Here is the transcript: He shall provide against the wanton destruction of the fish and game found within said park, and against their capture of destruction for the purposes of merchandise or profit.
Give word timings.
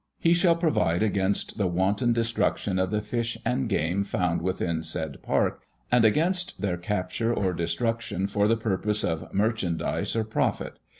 He 0.17 0.33
shall 0.33 0.55
provide 0.55 1.03
against 1.03 1.59
the 1.59 1.67
wanton 1.67 2.11
destruction 2.11 2.79
of 2.79 2.89
the 2.89 3.01
fish 3.01 3.37
and 3.45 3.69
game 3.69 4.03
found 4.03 4.41
within 4.41 4.81
said 4.81 5.21
park, 5.21 5.61
and 5.91 6.03
against 6.03 6.59
their 6.59 6.77
capture 6.77 7.31
of 7.31 7.55
destruction 7.55 8.25
for 8.25 8.47
the 8.47 8.57
purposes 8.57 9.03
of 9.05 9.31
merchandise 9.31 10.15
or 10.15 10.23
profit. 10.23 10.79